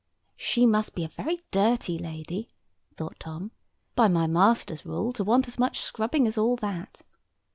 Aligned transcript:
"She 0.37 0.65
must 0.65 0.95
be 0.95 1.03
a 1.03 1.07
very 1.07 1.43
dirty 1.51 1.99
lady," 1.99 2.49
thought 2.95 3.19
Tom, 3.19 3.51
"by 3.93 4.07
my 4.07 4.25
master's 4.25 4.83
rule, 4.83 5.13
to 5.13 5.23
want 5.23 5.47
as 5.47 5.59
much 5.59 5.79
scrubbing 5.79 6.25
as 6.25 6.39
all 6.39 6.55
that. 6.55 7.03